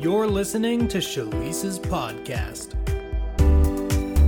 [0.00, 2.72] You're listening to Shalisa's podcast.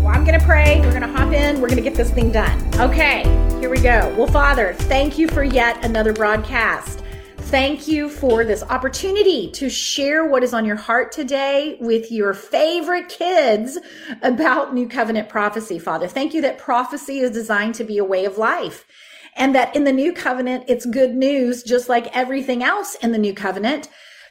[0.02, 0.80] Well, I'm going to pray.
[0.80, 1.60] We're going to hop in.
[1.60, 2.58] We're going to get this thing done.
[2.80, 3.22] Okay,
[3.60, 4.12] here we go.
[4.18, 7.04] Well, Father, thank you for yet another broadcast.
[7.36, 12.34] Thank you for this opportunity to share what is on your heart today with your
[12.34, 13.78] favorite kids
[14.22, 16.08] about New Covenant prophecy, Father.
[16.08, 18.88] Thank you that prophecy is designed to be a way of life
[19.36, 23.18] and that in the New Covenant, it's good news, just like everything else in the
[23.18, 23.88] New Covenant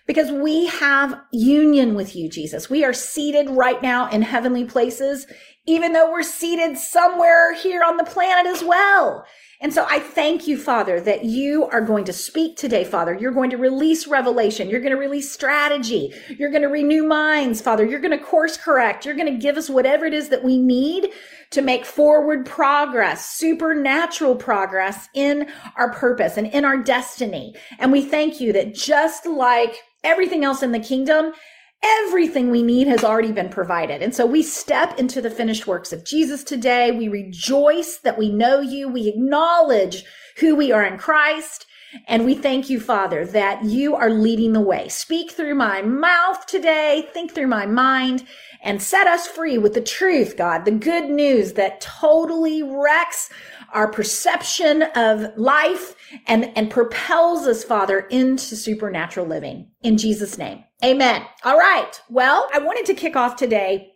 [0.09, 2.67] because we have union with you, Jesus.
[2.67, 5.27] We are seated right now in heavenly places,
[5.67, 9.23] even though we're seated somewhere here on the planet as well.
[9.61, 13.13] And so I thank you, Father, that you are going to speak today, Father.
[13.13, 14.67] You're going to release revelation.
[14.67, 16.11] You're going to release strategy.
[16.27, 17.85] You're going to renew minds, Father.
[17.85, 19.05] You're going to course correct.
[19.05, 21.09] You're going to give us whatever it is that we need
[21.51, 27.53] to make forward progress, supernatural progress in our purpose and in our destiny.
[27.77, 31.33] And we thank you that just like everything else in the kingdom,
[31.81, 34.01] Everything we need has already been provided.
[34.01, 36.91] And so we step into the finished works of Jesus today.
[36.91, 38.89] We rejoice that we know you.
[38.89, 40.03] We acknowledge
[40.39, 41.65] who we are in Christ.
[42.07, 44.89] And we thank you, Father, that you are leading the way.
[44.89, 48.27] Speak through my mouth today, think through my mind,
[48.61, 53.29] and set us free with the truth, God, the good news that totally wrecks
[53.73, 55.95] our perception of life
[56.27, 59.69] and, and propels us, Father, into supernatural living.
[59.81, 60.63] In Jesus' name.
[60.83, 61.23] Amen.
[61.43, 62.01] All right.
[62.09, 63.93] Well, I wanted to kick off today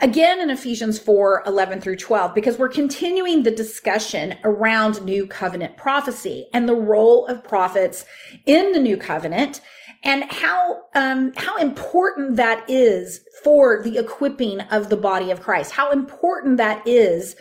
[0.00, 5.76] again in Ephesians 4 11 through 12, because we're continuing the discussion around new covenant
[5.76, 8.04] prophecy and the role of prophets
[8.46, 9.60] in the new covenant
[10.02, 15.72] and how um, how important that is for the equipping of the body of Christ.
[15.72, 17.36] How important that is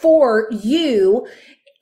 [0.00, 1.26] for you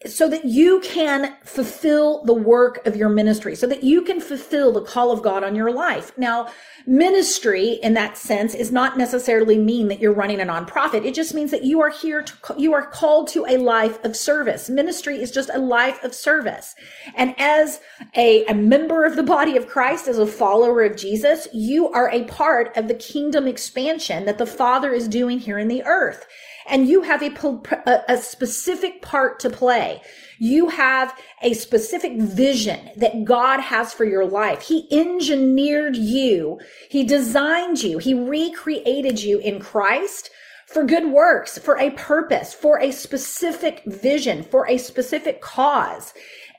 [0.06, 4.72] so that you can fulfill the work of your ministry, so that you can fulfill
[4.72, 6.12] the call of God on your life.
[6.18, 6.48] Now,
[6.86, 11.04] ministry in that sense is not necessarily mean that you're running a nonprofit.
[11.04, 14.16] It just means that you are here to, you are called to a life of
[14.16, 14.68] service.
[14.68, 16.74] Ministry is just a life of service.
[17.14, 17.80] And as
[18.16, 22.10] a, a member of the body of Christ, as a follower of Jesus, you are
[22.10, 26.26] a part of the kingdom expansion that the Father is doing here in the earth
[26.68, 30.00] and you have a, a specific part to play.
[30.38, 34.62] You have a specific vision that God has for your life.
[34.62, 36.60] He engineered you.
[36.90, 37.98] He designed you.
[37.98, 40.30] He recreated you in Christ
[40.66, 46.14] for good works, for a purpose, for a specific vision, for a specific cause.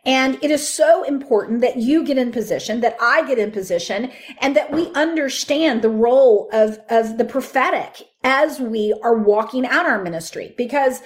[0.06, 4.12] And it is so important that you get in position, that I get in position,
[4.42, 9.86] and that we understand the role of, of the prophetic as we are walking out
[9.86, 10.54] our ministry.
[10.58, 11.02] Because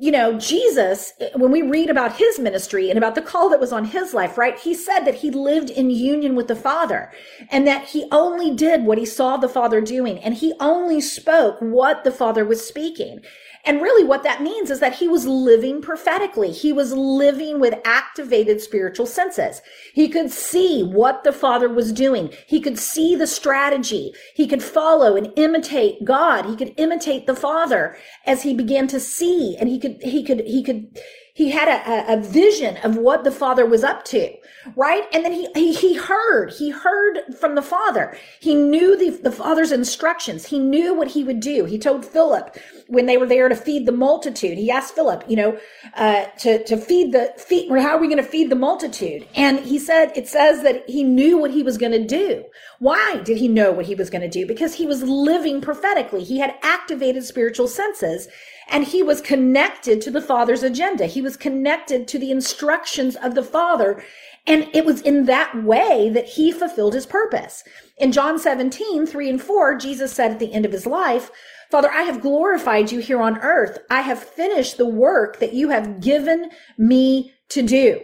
[0.00, 3.70] you know, Jesus, when we read about his ministry and about the call that was
[3.70, 4.58] on his life, right?
[4.58, 7.12] He said that he lived in union with the Father
[7.50, 11.58] and that he only did what he saw the Father doing and he only spoke
[11.60, 13.20] what the Father was speaking.
[13.64, 16.50] And really what that means is that he was living prophetically.
[16.50, 19.60] He was living with activated spiritual senses.
[19.92, 22.32] He could see what the Father was doing.
[22.46, 24.12] He could see the strategy.
[24.34, 26.46] He could follow and imitate God.
[26.46, 30.40] He could imitate the Father as he began to see and he could, he could,
[30.40, 30.98] he could,
[31.34, 34.34] he had a, a, vision of what the father was up to
[34.76, 35.04] right?
[35.12, 38.16] And then he, he he heard he heard from the father.
[38.40, 40.46] He knew the, the father's instructions.
[40.46, 41.64] He knew what he would do.
[41.64, 42.56] He told philip
[42.88, 44.58] when they were there to feed the multitude.
[44.58, 45.58] He asked philip you know
[45.94, 49.26] uh, to to feed the feed how are we going to feed the multitude?
[49.34, 52.44] And he said it says that he knew what he was going to do.
[52.78, 54.46] Why did he know what he was going to do?
[54.46, 56.24] Because he was living prophetically.
[56.24, 58.28] He had activated spiritual senses
[58.70, 61.06] and he was connected to the father's agenda.
[61.06, 64.02] He was connected to the instructions of the father.
[64.46, 67.62] And it was in that way that he fulfilled his purpose.
[67.98, 71.30] In John 17, 3 and 4, Jesus said at the end of his life,
[71.70, 73.78] Father, I have glorified you here on earth.
[73.90, 78.00] I have finished the work that you have given me to do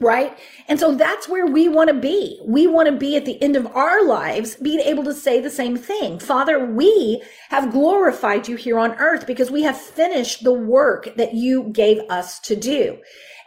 [0.00, 0.36] right?
[0.66, 2.40] And so that's where we want to be.
[2.42, 5.50] We want to be at the end of our lives being able to say the
[5.50, 6.18] same thing.
[6.18, 11.34] Father, we have glorified you here on earth because we have finished the work that
[11.34, 12.98] you gave us to do.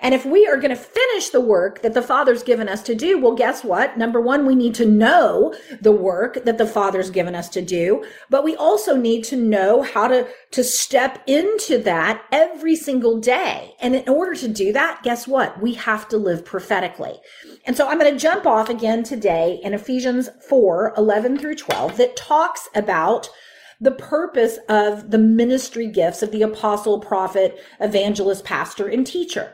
[0.03, 2.93] And if we are going to finish the work that the Father's given us to
[2.93, 3.97] do, well, guess what?
[3.97, 8.03] Number one, we need to know the work that the Father's given us to do,
[8.29, 13.75] but we also need to know how to, to step into that every single day.
[13.79, 15.61] And in order to do that, guess what?
[15.61, 17.17] We have to live prophetically.
[17.65, 21.95] And so I'm going to jump off again today in Ephesians 4, 11 through 12
[21.95, 23.29] that talks about
[23.79, 29.53] the purpose of the ministry gifts of the apostle, prophet, evangelist, pastor, and teacher.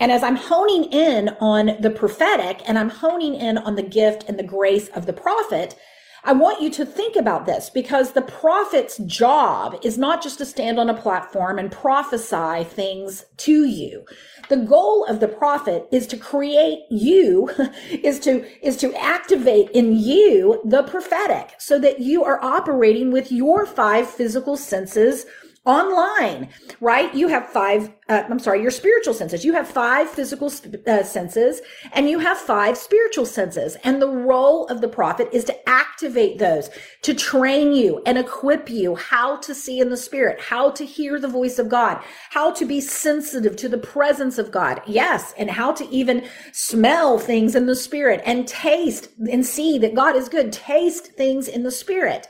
[0.00, 4.24] And as I'm honing in on the prophetic and I'm honing in on the gift
[4.28, 5.76] and the grace of the prophet,
[6.24, 10.46] I want you to think about this because the prophet's job is not just to
[10.46, 14.04] stand on a platform and prophesy things to you.
[14.48, 17.50] The goal of the prophet is to create you,
[17.90, 23.32] is to, is to activate in you the prophetic so that you are operating with
[23.32, 25.26] your five physical senses
[25.66, 26.48] online,
[26.80, 27.14] right?
[27.14, 29.44] You have five, uh, I'm sorry, your spiritual senses.
[29.44, 30.50] You have five physical
[30.86, 31.60] uh, senses
[31.92, 33.76] and you have five spiritual senses.
[33.84, 36.70] And the role of the prophet is to activate those,
[37.02, 41.20] to train you and equip you how to see in the spirit, how to hear
[41.20, 44.80] the voice of God, how to be sensitive to the presence of God.
[44.86, 45.34] Yes.
[45.36, 50.16] And how to even smell things in the spirit and taste and see that God
[50.16, 50.52] is good.
[50.52, 52.28] Taste things in the spirit.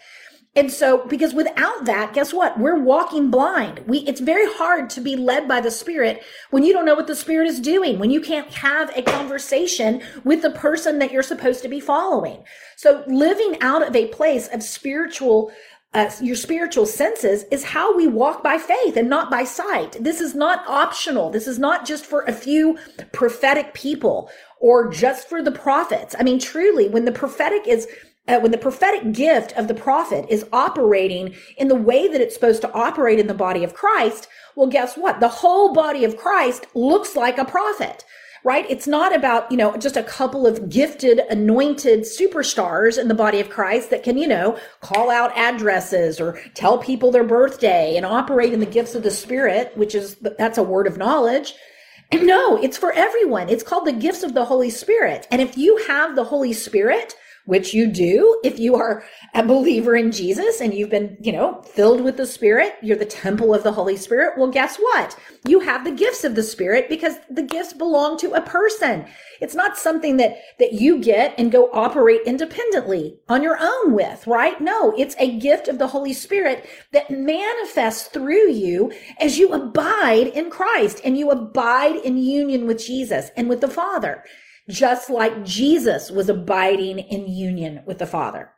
[0.57, 2.59] And so, because without that, guess what?
[2.59, 3.83] We're walking blind.
[3.87, 7.07] We, it's very hard to be led by the Spirit when you don't know what
[7.07, 11.23] the Spirit is doing, when you can't have a conversation with the person that you're
[11.23, 12.43] supposed to be following.
[12.77, 15.53] So living out of a place of spiritual
[15.93, 19.97] uh, your spiritual senses is how we walk by faith and not by sight.
[19.99, 21.31] This is not optional.
[21.31, 22.79] This is not just for a few
[23.13, 24.31] prophetic people
[24.61, 26.15] or just for the prophets.
[26.17, 27.89] I mean, truly, when the prophetic is
[28.31, 32.35] uh, when the prophetic gift of the prophet is operating in the way that it's
[32.35, 35.21] supposed to operate in the body of Christ, well, guess what?
[35.21, 38.05] The whole body of Christ looks like a prophet
[38.45, 38.67] right?
[38.71, 43.41] It's not about, you know, just a couple of gifted, anointed superstars in the body
[43.41, 48.07] of Christ that can, you know, call out addresses or tell people their birthday and
[48.07, 51.55] operate in the gifts of the Spirit, which is, that's a word of knowledge.
[52.13, 53.49] No, it's for everyone.
[53.49, 55.29] It's called the gifts of the Holy Spirit.
[55.31, 57.15] And if you have the Holy Spirit,
[57.47, 59.05] which you do if you are
[59.35, 63.05] a believer in Jesus and you've been, you know, filled with the Spirit, you're the
[63.05, 64.39] temple of the Holy Spirit.
[64.39, 65.17] Well, guess what?
[65.47, 69.07] You have the gifts of the Spirit because the gifts belong to a person.
[69.41, 74.27] It's not something that, that you get and go operate independently on your own with,
[74.27, 74.61] right?
[74.61, 80.29] No, it's a gift of the Holy Spirit that manifests through you as you abide
[80.29, 84.25] in Christ and you abide in union with Jesus and with the Father
[84.69, 88.53] just like Jesus was abiding in union with the Father.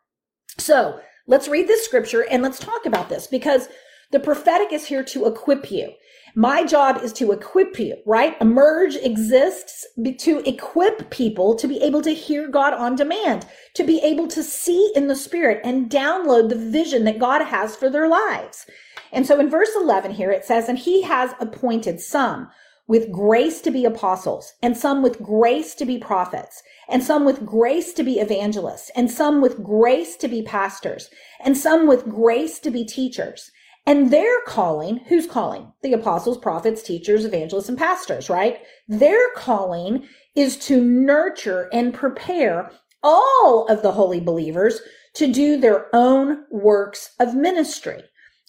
[0.58, 3.69] So let's read this scripture and let's talk about this because
[4.10, 5.93] the prophetic is here to equip you.
[6.34, 8.40] My job is to equip you, right?
[8.40, 9.87] Emerge exists
[10.19, 14.43] to equip people to be able to hear God on demand, to be able to
[14.43, 18.66] see in the spirit and download the vision that God has for their lives.
[19.12, 22.50] And so in verse 11 here, it says, and he has appointed some
[22.93, 27.47] with grace to be apostles, and some with grace to be prophets, and some with
[27.47, 31.09] grace to be evangelists, and some with grace to be pastors,
[31.43, 33.50] and some with grace to be teachers.
[33.87, 35.73] And their calling, who's calling?
[35.83, 38.59] The apostles, prophets, teachers, evangelists, and pastors, right?
[38.87, 42.73] Their calling is to nurture and prepare
[43.03, 44.83] all of the holy believers
[45.15, 48.03] to do their own works of ministry.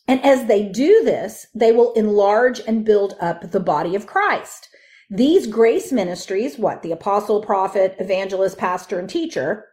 [0.08, 4.70] And as they do this, they will enlarge and build up the body of Christ.
[5.10, 9.68] These grace ministries, what the apostle, prophet, evangelist, pastor, and teacher,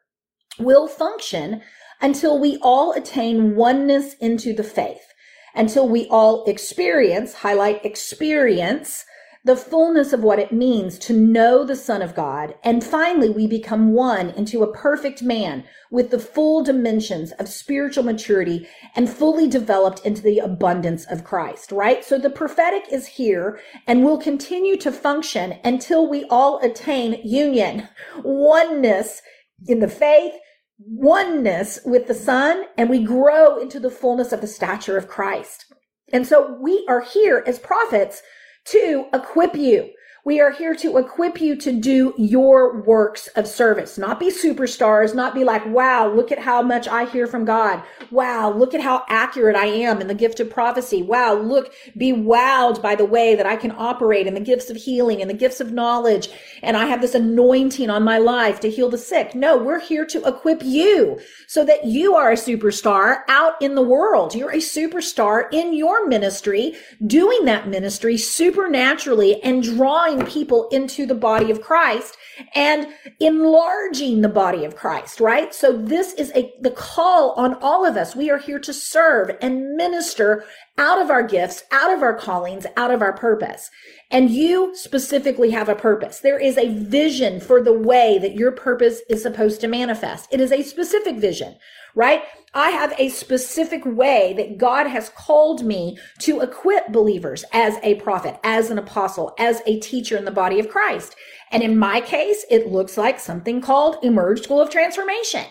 [0.59, 1.63] will function
[2.01, 5.13] until we all attain oneness into the faith,
[5.55, 9.05] until we all experience, highlight experience,
[9.45, 12.55] the fullness of what it means to know the Son of God.
[12.63, 18.05] And finally, we become one into a perfect man with the full dimensions of spiritual
[18.05, 22.05] maturity and fully developed into the abundance of Christ, right?
[22.05, 27.89] So the prophetic is here and will continue to function until we all attain union,
[28.23, 29.23] oneness
[29.67, 30.35] in the faith,
[30.79, 35.65] oneness with the Son, and we grow into the fullness of the stature of Christ.
[36.13, 38.23] And so we are here as prophets
[38.67, 39.91] to equip you
[40.25, 45.15] we are here to equip you to do your works of service, not be superstars,
[45.15, 47.83] not be like, wow, look at how much I hear from God.
[48.11, 51.03] Wow, look at how accurate I am in the gift of prophecy.
[51.03, 54.77] Wow, look, be wowed by the way that I can operate in the gifts of
[54.77, 56.29] healing and the gifts of knowledge.
[56.63, 59.35] And I have this anointing on my life to heal the sick.
[59.35, 63.83] No, we're here to equip you so that you are a superstar out in the
[63.83, 64.35] world.
[64.35, 66.75] You're a superstar in your ministry,
[67.07, 72.17] doing that ministry supernaturally and drawing drawing people into the body of Christ
[72.55, 72.89] and
[73.21, 75.55] enlarging the body of Christ, right?
[75.55, 78.17] So this is a, the call on all of us.
[78.17, 80.45] We are here to serve and minister
[80.79, 83.71] out of our gifts, out of our callings, out of our purpose.
[84.11, 86.21] And you specifically have a purpose.
[86.21, 90.29] There is a vision for the way that your purpose is supposed to manifest.
[90.33, 91.57] It is a specific vision,
[91.95, 92.23] right?
[92.55, 97.95] I have a specific way that God has called me to equip believers as a
[97.97, 101.15] prophet, as an apostle, as a teacher in the body of Christ.
[101.53, 105.45] And in my case, it looks like something called Emerge School of Transformation.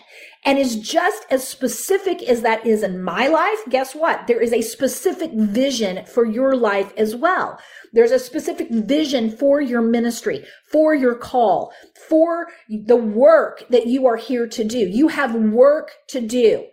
[0.44, 4.26] And is just as specific as that is in my life, guess what?
[4.26, 7.58] There is a specific vision for your life as well.
[7.92, 11.72] There's a specific vision for your ministry, for your call,
[12.08, 14.78] for the work that you are here to do.
[14.78, 16.66] You have work to do.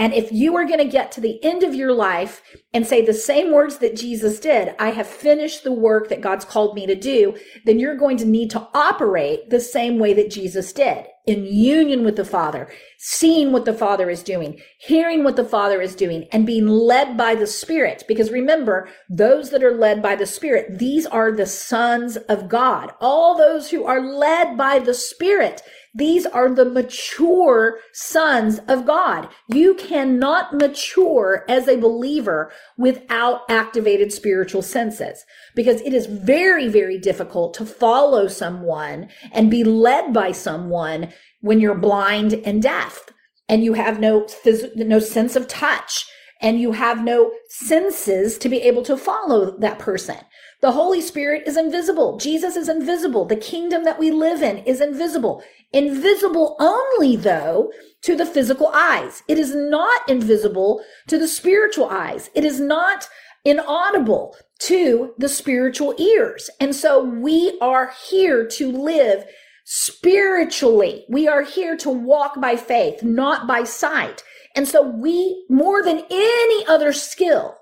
[0.00, 2.40] And if you are going to get to the end of your life
[2.72, 6.46] and say the same words that Jesus did, I have finished the work that God's
[6.46, 10.30] called me to do, then you're going to need to operate the same way that
[10.30, 15.36] Jesus did in union with the Father, seeing what the Father is doing, hearing what
[15.36, 18.02] the Father is doing, and being led by the Spirit.
[18.08, 22.90] Because remember, those that are led by the Spirit, these are the sons of God.
[23.00, 25.60] All those who are led by the Spirit
[25.94, 29.28] these are the mature sons of God.
[29.48, 35.24] You cannot mature as a believer without activated spiritual senses
[35.56, 41.60] because it is very, very difficult to follow someone and be led by someone when
[41.60, 43.06] you're blind and deaf
[43.48, 46.06] and you have no, phys- no sense of touch
[46.40, 50.16] and you have no senses to be able to follow that person.
[50.60, 52.18] The Holy Spirit is invisible.
[52.18, 53.24] Jesus is invisible.
[53.24, 55.42] The kingdom that we live in is invisible.
[55.72, 57.72] Invisible only though
[58.02, 59.22] to the physical eyes.
[59.28, 62.30] It is not invisible to the spiritual eyes.
[62.34, 63.08] It is not
[63.44, 66.50] inaudible to the spiritual ears.
[66.60, 69.24] And so we are here to live
[69.64, 71.04] spiritually.
[71.08, 74.24] We are here to walk by faith, not by sight.
[74.56, 77.56] And so we, more than any other skill,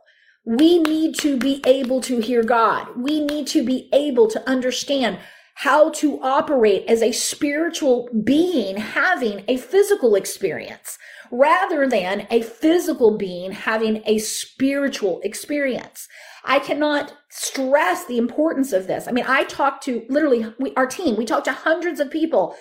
[0.45, 2.89] we need to be able to hear God.
[2.97, 5.19] We need to be able to understand
[5.59, 10.97] how to operate as a spiritual being having a physical experience
[11.33, 16.07] rather than a physical being having a spiritual experience.
[16.45, 19.09] I cannot stress the importance of this.
[19.09, 22.55] I mean, I talk to literally we, our team, we talk to hundreds of people,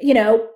[0.00, 0.48] you know,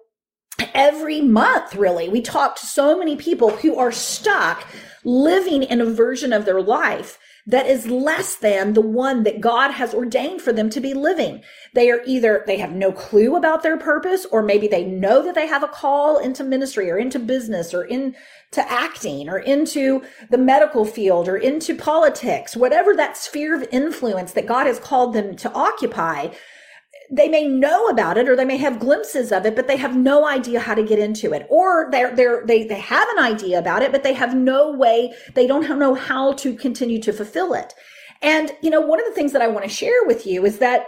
[0.75, 2.09] every month, really.
[2.09, 4.65] We talk to so many people who are stuck
[5.03, 9.71] living in a version of their life that is less than the one that God
[9.71, 11.43] has ordained for them to be living.
[11.73, 15.35] They are either, they have no clue about their purpose, or maybe they know that
[15.35, 18.15] they have a call into ministry or into business or into
[18.57, 24.47] acting or into the medical field or into politics, whatever that sphere of influence that
[24.47, 26.29] God has called them to occupy
[27.11, 29.97] they may know about it or they may have glimpses of it, but they have
[29.97, 31.47] no idea how to get into it.
[31.49, 35.15] Or they're, they're, they, they have an idea about it, but they have no way,
[35.35, 37.73] they don't know how to continue to fulfill it.
[38.21, 40.59] And, you know, one of the things that I want to share with you is
[40.59, 40.87] that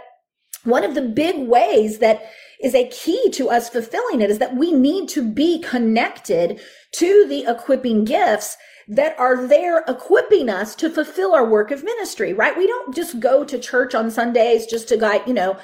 [0.63, 2.29] one of the big ways that
[2.61, 6.59] is a key to us fulfilling it is that we need to be connected
[6.91, 12.33] to the equipping gifts that are there equipping us to fulfill our work of ministry,
[12.33, 12.57] right?
[12.57, 15.57] We don't just go to church on Sundays just to guide, you know,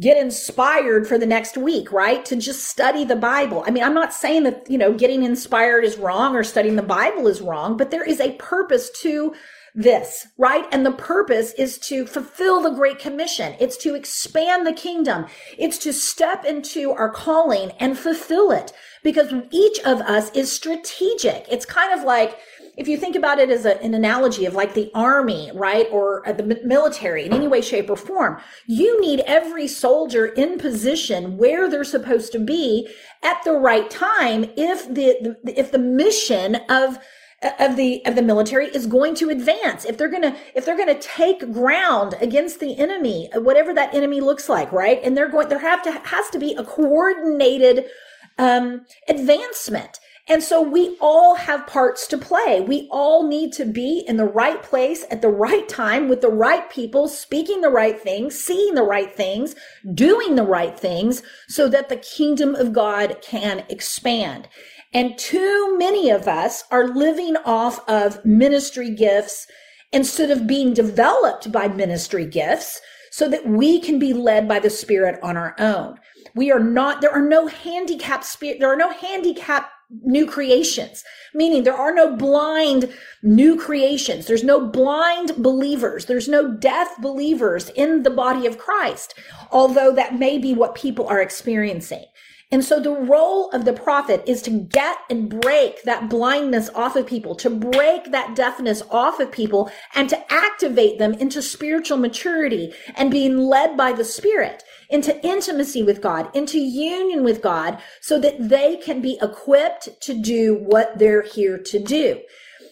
[0.00, 2.24] get inspired for the next week, right?
[2.26, 3.64] To just study the Bible.
[3.66, 6.82] I mean, I'm not saying that, you know, getting inspired is wrong or studying the
[6.82, 9.34] Bible is wrong, but there is a purpose to
[9.74, 10.66] this, right?
[10.72, 13.54] And the purpose is to fulfill the Great Commission.
[13.60, 15.26] It's to expand the kingdom.
[15.56, 21.46] It's to step into our calling and fulfill it because each of us is strategic.
[21.50, 22.38] It's kind of like,
[22.78, 26.26] if you think about it as a, an analogy of like the army, right, or
[26.26, 31.36] uh, the military in any way, shape, or form, you need every soldier in position
[31.36, 32.88] where they're supposed to be
[33.22, 36.98] at the right time if the, the if the mission of
[37.60, 39.84] of the of the military is going to advance.
[39.84, 43.92] If they're going to if they're going to take ground against the enemy whatever that
[43.94, 45.00] enemy looks like right?
[45.02, 47.86] And they're going there have to has to be a coordinated
[48.38, 52.60] um advancement and so we all have parts to play.
[52.60, 56.28] We all need to be in the right place at the right time with the
[56.28, 59.54] right people, speaking the right things, seeing the right things,
[59.94, 64.48] doing the right things so that the kingdom of God can expand.
[64.92, 69.46] And too many of us are living off of ministry gifts
[69.92, 72.80] instead of being developed by ministry gifts
[73.10, 75.98] so that we can be led by the spirit on our own.
[76.34, 81.04] We are not, there are no handicap spirit, there are no handicap new creations,
[81.34, 82.92] meaning there are no blind
[83.22, 84.26] new creations.
[84.26, 86.06] There's no blind believers.
[86.06, 89.14] There's no deaf believers in the body of Christ,
[89.50, 92.04] although that may be what people are experiencing.
[92.50, 96.96] And so the role of the prophet is to get and break that blindness off
[96.96, 101.98] of people, to break that deafness off of people and to activate them into spiritual
[101.98, 107.78] maturity and being led by the spirit into intimacy with God, into union with God
[108.00, 112.20] so that they can be equipped to do what they're here to do.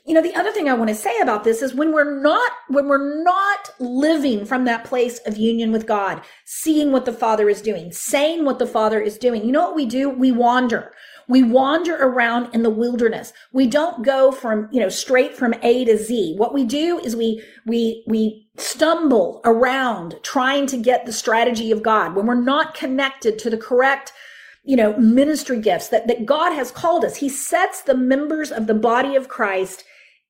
[0.07, 2.53] you know, the other thing I want to say about this is when we're not,
[2.69, 7.49] when we're not living from that place of union with God, seeing what the Father
[7.51, 10.09] is doing, saying what the Father is doing, you know what we do?
[10.09, 10.93] We wander.
[11.29, 13.33] We wander around in the wilderness.
[13.53, 16.35] We don't go from, you know, straight from A to Z.
[16.37, 21.83] What we do is we, we, we stumble around trying to get the strategy of
[21.83, 24.13] God when we're not connected to the correct
[24.67, 27.17] you know, ministry gifts that, that God has called us.
[27.17, 29.85] He sets the members of the body of Christ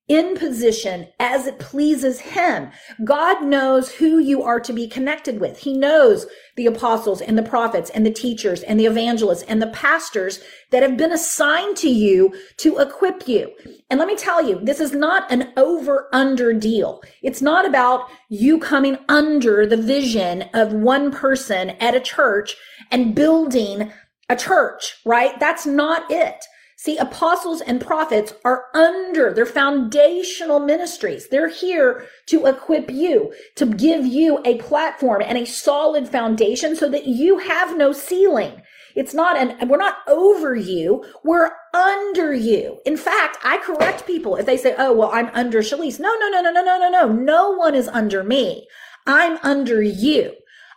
[0.09, 2.71] in position as it pleases him.
[3.05, 5.59] God knows who you are to be connected with.
[5.59, 9.67] He knows the apostles and the prophets and the teachers and the evangelists and the
[9.69, 13.53] pastors that have been assigned to you to equip you.
[13.91, 17.03] And let me tell you, this is not an over under deal.
[17.23, 22.57] It's not about you coming under the vision of one person at a church
[22.91, 23.93] and building
[24.29, 25.39] a church, right?
[25.41, 26.45] That's not it.
[26.79, 31.29] See, apostles and prophets are under their foundational ministries.
[31.29, 36.91] They're here to equip you, to give you a platform and a solid foundation so
[36.91, 38.61] that you have no ceiling.
[38.95, 41.03] It's not an, we're not over you.
[41.25, 42.79] We're under you.
[42.85, 45.99] In fact, I correct people if they say, Oh, well, I'm under Shalise.
[45.99, 47.09] No, no, no, no, no, no, no, no.
[47.13, 48.69] No one is under me.
[49.07, 50.35] I'm under you.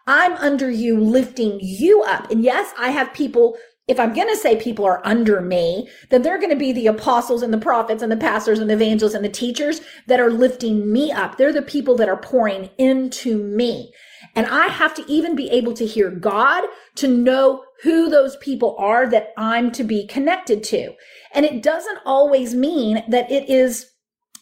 [0.07, 2.31] I'm under you lifting you up.
[2.31, 3.57] And yes, I have people
[3.89, 6.85] if I'm going to say people are under me, then they're going to be the
[6.85, 10.29] apostles and the prophets and the pastors and the evangelists and the teachers that are
[10.29, 11.37] lifting me up.
[11.37, 13.91] They're the people that are pouring into me.
[14.35, 16.65] And I have to even be able to hear God
[16.95, 20.93] to know who those people are that I'm to be connected to.
[21.33, 23.87] And it doesn't always mean that it is,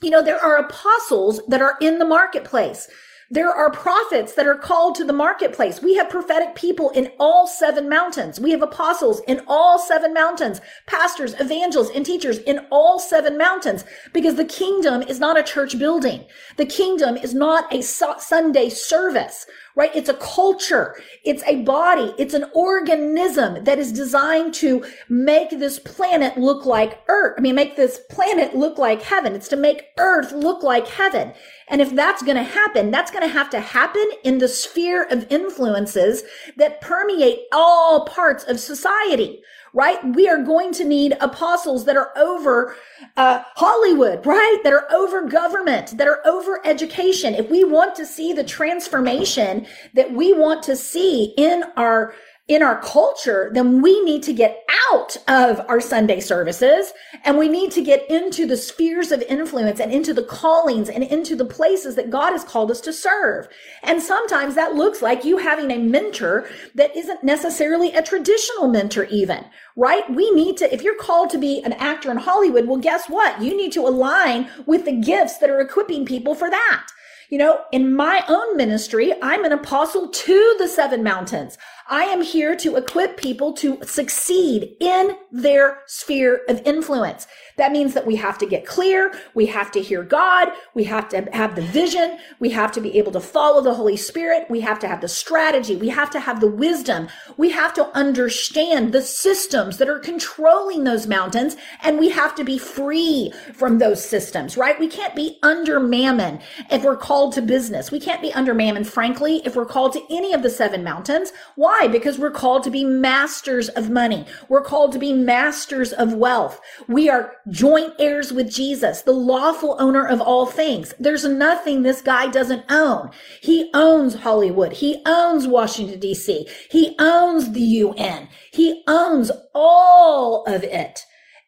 [0.01, 2.89] you know, there are apostles that are in the marketplace.
[3.29, 5.81] There are prophets that are called to the marketplace.
[5.81, 8.39] We have prophetic people in all seven mountains.
[8.39, 13.83] We have apostles in all seven mountains, pastors, evangelists, and teachers in all seven mountains
[14.13, 16.23] because the kingdom is not a church building.
[16.55, 19.93] The kingdom is not a Sunday service, right?
[19.93, 20.95] It's a culture.
[21.25, 22.13] It's a body.
[22.17, 27.35] It's an organism that is designed to make this planet look like earth.
[27.37, 29.35] I mean, make this planet look like heaven.
[29.35, 31.33] It's to make earth look like heaven.
[31.67, 35.03] And if that's going to happen, that's going to have to happen in the sphere
[35.09, 36.23] of influences
[36.55, 39.41] that permeate all parts of society
[39.73, 39.99] right?
[40.15, 42.75] We are going to need apostles that are over
[43.15, 44.59] uh, Hollywood, right?
[44.63, 47.35] That are over government, that are over education.
[47.35, 52.15] If we want to see the transformation that we want to see in our
[52.47, 56.93] in our culture, then we need to get out of our Sunday services
[57.25, 61.03] and we need to get into the spheres of influence and into the callings and
[61.03, 63.49] into the places that God has called us to serve.
[63.83, 69.03] And sometimes that looks like you having a mentor that isn't necessarily a traditional mentor
[69.05, 69.43] even,
[69.75, 70.09] right?
[70.09, 73.41] We need to, if you're called to be an actor in Hollywood, well, guess what?
[73.41, 76.87] You need to align with the gifts that are equipping people for that.
[77.29, 81.57] You know, in my own ministry, I'm an apostle to the seven mountains.
[81.89, 87.27] I am here to equip people to succeed in their sphere of influence.
[87.55, 89.13] That means that we have to get clear.
[89.33, 90.49] We have to hear God.
[90.73, 92.19] We have to have the vision.
[92.39, 94.47] We have to be able to follow the Holy Spirit.
[94.49, 95.75] We have to have the strategy.
[95.75, 97.07] We have to have the wisdom.
[97.37, 101.55] We have to understand the systems that are controlling those mountains.
[101.81, 104.79] And we have to be free from those systems, right?
[104.79, 107.91] We can't be under mammon if we're called to business.
[107.91, 111.31] We can't be under mammon, frankly, if we're called to any of the seven mountains.
[111.55, 111.76] Why?
[111.79, 111.87] Why?
[111.87, 114.25] Because we're called to be masters of money.
[114.49, 116.59] We're called to be masters of wealth.
[116.87, 120.95] We are joint heirs with Jesus, the lawful owner of all things.
[120.99, 123.11] There's nothing this guy doesn't own.
[123.41, 124.73] He owns Hollywood.
[124.73, 126.49] He owns Washington DC.
[126.71, 128.27] He owns the UN.
[128.51, 131.01] He owns all of it.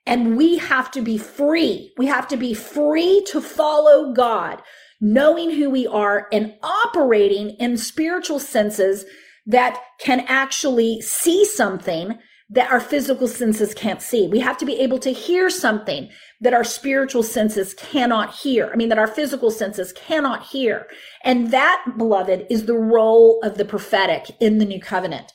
[0.06, 1.92] And we have to be free.
[1.98, 4.62] We have to be free to follow God,
[5.02, 9.06] knowing who we are and operating in spiritual senses
[9.46, 12.18] that can actually see something
[12.52, 14.28] that our physical senses can't see.
[14.28, 16.10] We have to be able to hear something
[16.42, 18.72] that our spiritual senses cannot hear.
[18.74, 20.88] I mean, that our physical senses cannot hear.
[21.24, 25.34] And that, beloved, is the role of the prophetic in the new covenant.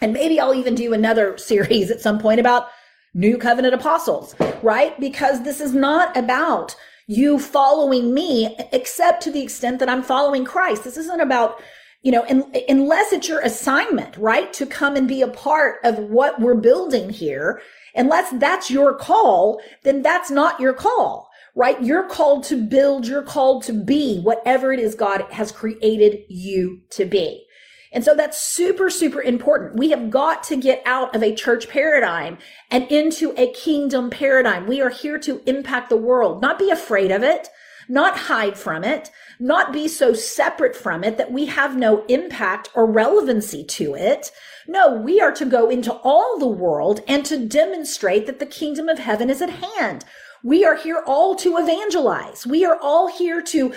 [0.00, 2.68] And maybe I'll even do another series at some point about
[3.12, 4.98] new covenant apostles, right?
[5.00, 6.76] Because this is not about
[7.08, 10.84] you following me, except to the extent that I'm following Christ.
[10.84, 11.60] This isn't about
[12.06, 15.98] you know, in, unless it's your assignment, right, to come and be a part of
[15.98, 17.60] what we're building here,
[17.96, 21.82] unless that's your call, then that's not your call, right?
[21.82, 26.82] You're called to build, you're called to be whatever it is God has created you
[26.90, 27.44] to be.
[27.90, 29.74] And so that's super, super important.
[29.76, 32.38] We have got to get out of a church paradigm
[32.70, 34.68] and into a kingdom paradigm.
[34.68, 37.48] We are here to impact the world, not be afraid of it,
[37.88, 42.70] not hide from it, not be so separate from it that we have no impact
[42.74, 44.30] or relevancy to it.
[44.66, 48.88] No, we are to go into all the world and to demonstrate that the kingdom
[48.88, 50.04] of heaven is at hand.
[50.42, 52.46] We are here all to evangelize.
[52.46, 53.72] We are all here to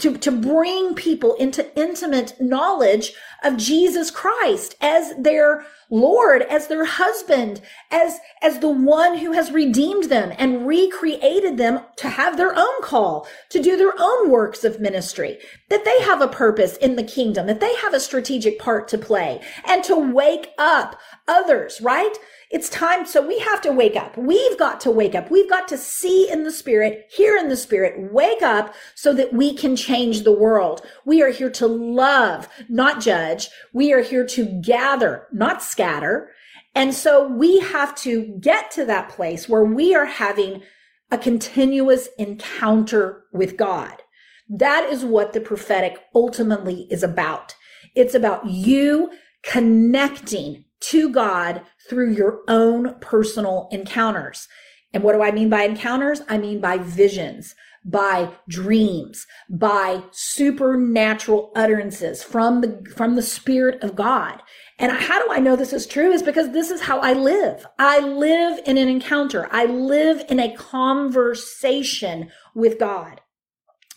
[0.00, 6.84] to, to bring people into intimate knowledge of Jesus Christ as their Lord, as their
[6.84, 12.56] husband, as, as the one who has redeemed them and recreated them to have their
[12.56, 16.94] own call, to do their own works of ministry, that they have a purpose in
[16.94, 21.80] the kingdom, that they have a strategic part to play and to wake up others,
[21.80, 22.16] right?
[22.50, 23.06] It's time.
[23.06, 24.16] So we have to wake up.
[24.18, 25.30] We've got to wake up.
[25.30, 29.32] We've got to see in the spirit, hear in the spirit, wake up so that
[29.32, 30.84] we can change the world.
[31.04, 33.29] We are here to love, not judge.
[33.72, 36.30] We are here to gather, not scatter.
[36.74, 40.62] And so we have to get to that place where we are having
[41.10, 44.02] a continuous encounter with God.
[44.48, 47.54] That is what the prophetic ultimately is about.
[47.94, 49.10] It's about you
[49.42, 54.48] connecting to God through your own personal encounters.
[54.92, 56.22] And what do I mean by encounters?
[56.28, 63.96] I mean by visions, by dreams, by supernatural utterances from the, from the spirit of
[63.96, 64.42] God.
[64.78, 66.10] And how do I know this is true?
[66.10, 67.66] Is because this is how I live.
[67.78, 69.48] I live in an encounter.
[69.50, 73.20] I live in a conversation with God.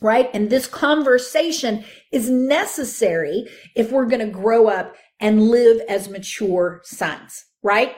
[0.02, 0.30] Right.
[0.34, 6.82] And this conversation is necessary if we're going to grow up and live as mature
[6.84, 7.96] sons, right?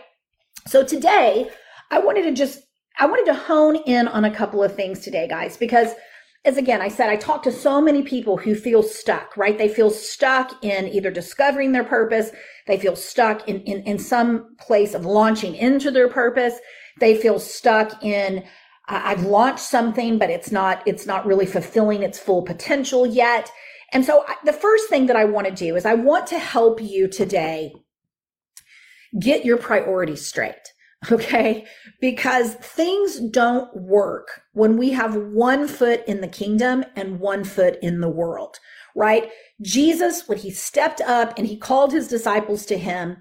[0.67, 1.49] So today
[1.89, 2.59] I wanted to just,
[2.97, 5.93] I wanted to hone in on a couple of things today, guys, because
[6.45, 9.57] as again, I said, I talk to so many people who feel stuck, right?
[9.57, 12.29] They feel stuck in either discovering their purpose.
[12.67, 16.59] They feel stuck in, in, in some place of launching into their purpose.
[16.99, 18.43] They feel stuck in,
[18.87, 23.51] I've launched something, but it's not, it's not really fulfilling its full potential yet.
[23.91, 26.79] And so the first thing that I want to do is I want to help
[26.79, 27.73] you today
[29.19, 30.73] get your priorities straight.
[31.11, 31.65] Okay.
[32.01, 37.77] Because things don't work when we have one foot in the kingdom and one foot
[37.81, 38.57] in the world,
[38.95, 39.29] right?
[39.61, 43.17] Jesus, when he stepped up and he called his disciples to him,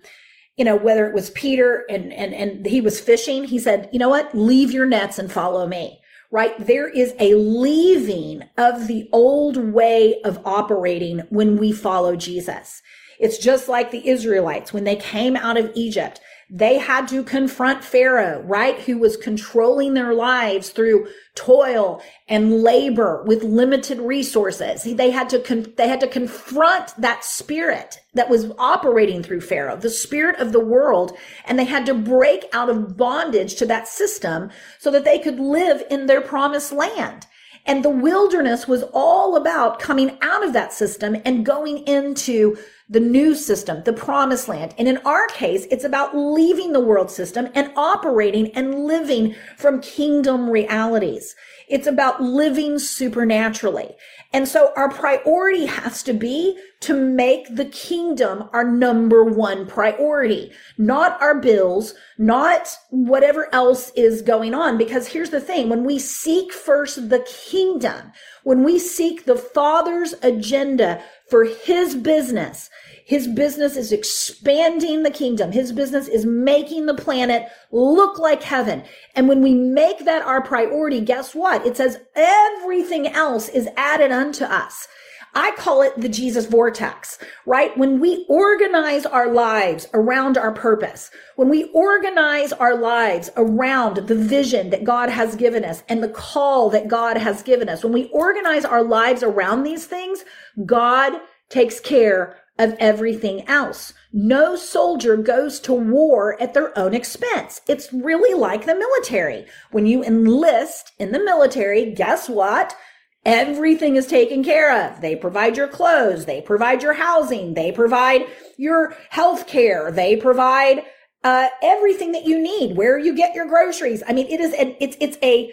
[0.57, 3.99] you know, whether it was Peter and, and, and he was fishing, he said, you
[3.99, 4.35] know what?
[4.35, 6.01] Leave your nets and follow me
[6.35, 6.67] right?
[6.67, 12.83] There is a leaving of the old way of operating when we follow Jesus.
[13.21, 16.21] It's just like the Israelites when they came out of Egypt.
[16.57, 18.79] They had to confront Pharaoh, right?
[18.83, 24.85] Who was controlling their lives through toil and labor with limited resources.
[24.85, 29.77] They had to, con- they had to confront that spirit that was operating through Pharaoh,
[29.77, 31.17] the spirit of the world.
[31.45, 35.41] And they had to break out of bondage to that system so that they could
[35.41, 37.27] live in their promised land.
[37.67, 42.57] And the wilderness was all about coming out of that system and going into
[42.89, 44.75] the new system, the promised land.
[44.77, 49.81] And in our case, it's about leaving the world system and operating and living from
[49.81, 51.35] kingdom realities.
[51.69, 53.97] It's about living supernaturally.
[54.35, 60.53] And so our priority has to be to make the kingdom our number one priority,
[60.77, 64.77] not our bills, not whatever else is going on.
[64.77, 65.71] Because here's the thing.
[65.71, 68.13] When we seek first the kingdom,
[68.45, 72.71] when we seek the father's agenda for his business,
[73.05, 75.53] his business is expanding the kingdom.
[75.53, 78.85] His business is making the planet look like heaven.
[79.15, 81.67] And when we make that our priority, guess what?
[81.67, 84.89] It says everything else is added unto us.
[85.35, 87.77] I call it the Jesus vortex, right?
[87.77, 94.15] When we organize our lives around our purpose, when we organize our lives around the
[94.15, 97.93] vision that God has given us and the call that God has given us, when
[97.93, 100.25] we organize our lives around these things,
[100.65, 101.15] God
[101.49, 103.93] takes care of everything else.
[104.13, 107.61] No soldier goes to war at their own expense.
[107.67, 109.47] It's really like the military.
[109.73, 112.77] When you enlist in the military, guess what?
[113.25, 115.01] Everything is taken care of.
[115.01, 116.27] They provide your clothes.
[116.27, 117.55] They provide your housing.
[117.55, 118.27] They provide
[118.59, 119.91] your health care.
[119.91, 120.85] They provide
[121.23, 124.03] uh, everything that you need, where you get your groceries.
[124.07, 125.53] I mean, it is, a, it's, it's a,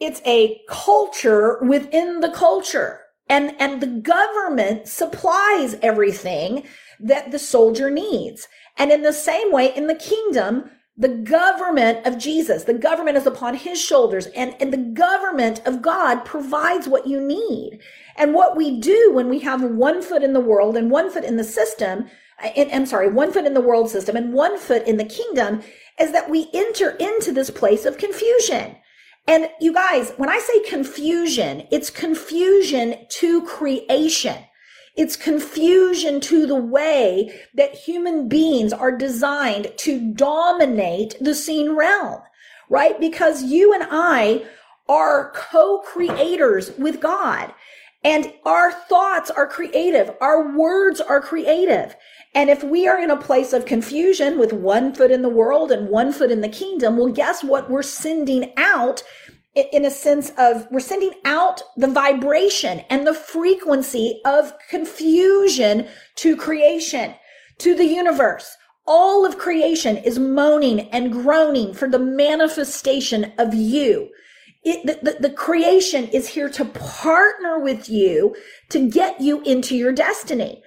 [0.00, 6.64] it's a culture within the culture and and the government supplies everything
[7.00, 12.18] that the soldier needs and in the same way in the kingdom the government of
[12.18, 17.06] jesus the government is upon his shoulders and and the government of god provides what
[17.06, 17.80] you need
[18.16, 21.24] and what we do when we have one foot in the world and one foot
[21.24, 22.06] in the system
[22.42, 25.62] uh, I'm sorry, one foot in the world system and one foot in the kingdom
[26.00, 28.76] is that we enter into this place of confusion.
[29.26, 34.36] And you guys, when I say confusion, it's confusion to creation.
[34.96, 42.20] It's confusion to the way that human beings are designed to dominate the seen realm,
[42.68, 42.98] right?
[43.00, 44.44] Because you and I
[44.88, 47.52] are co-creators with God
[48.04, 50.14] and our thoughts are creative.
[50.20, 51.96] Our words are creative.
[52.34, 55.72] And if we are in a place of confusion with one foot in the world
[55.72, 57.70] and one foot in the kingdom, well, guess what?
[57.70, 59.02] We're sending out
[59.54, 65.86] in a sense of we're sending out the vibration and the frequency of confusion
[66.16, 67.14] to creation,
[67.58, 68.56] to the universe.
[68.86, 74.10] All of creation is moaning and groaning for the manifestation of you.
[74.64, 78.34] It, the, the, the creation is here to partner with you
[78.70, 80.62] to get you into your destiny.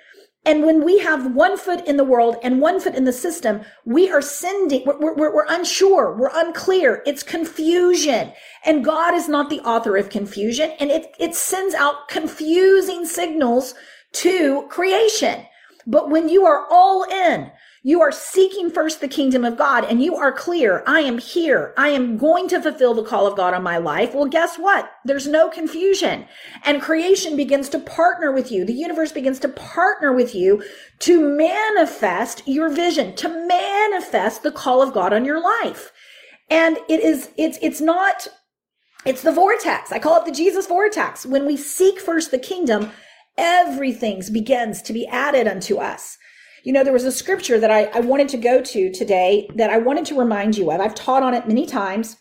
[0.48, 3.62] And when we have one foot in the world and one foot in the system,
[3.84, 7.04] we are sending, we're, we're, we're, unsure, we're unclear.
[7.06, 8.32] It's confusion.
[8.64, 10.72] And God is not the author of confusion.
[10.80, 13.76] And it, it sends out confusing signals
[14.14, 15.46] to creation.
[15.86, 17.52] But when you are all in,
[17.84, 20.84] you are seeking first the kingdom of God and you are clear.
[20.88, 21.74] I am here.
[21.78, 24.14] I am going to fulfill the call of God on my life.
[24.14, 24.92] Well, guess what?
[25.06, 26.26] There's no confusion
[26.66, 28.66] and creation begins to partner with you.
[28.66, 30.64] The universe begins to partner with you
[31.00, 35.92] to manifest your vision, to manifest the call of God on your life.
[36.50, 38.28] And it is, it's, it's not,
[39.06, 39.92] it's the vortex.
[39.92, 41.26] I call it the Jesus vortex.
[41.26, 42.92] When we seek first the kingdom,
[43.38, 46.18] everything begins to be added unto us.
[46.68, 49.70] You know, there was a scripture that I, I wanted to go to today that
[49.70, 50.82] I wanted to remind you of.
[50.82, 52.18] I've taught on it many times,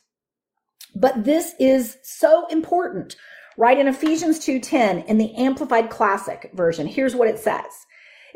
[0.95, 3.17] but this is so important.
[3.59, 7.65] Right in Ephesians 2:10 in the Amplified Classic version, here's what it says.